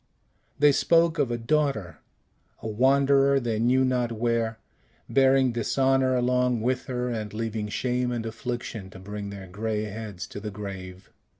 They 0.57 0.71
spoke 0.71 1.19
of 1.19 1.29
a 1.29 1.37
daughter, 1.37 1.99
a 2.59 2.67
wanderer 2.67 3.39
they 3.39 3.59
knew 3.59 3.85
not 3.85 4.11
where, 4.11 4.57
bearing 5.07 5.51
dishonor 5.51 6.15
along 6.15 6.61
with 6.61 6.87
her, 6.87 7.11
and 7.11 7.31
leaving 7.31 7.67
shame 7.69 8.11
and 8.11 8.25
affliction 8.25 8.89
to 8.89 8.99
bring 8.99 9.29
their 9.29 9.45
gray 9.45 9.83
heads 9.83 10.25
to 10.29 10.39
the 10.39 10.49
grave. 10.49 11.11